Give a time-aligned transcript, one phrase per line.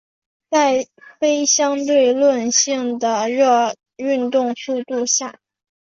[0.49, 0.87] 在
[1.19, 5.39] 非相对论性的热运动速度下。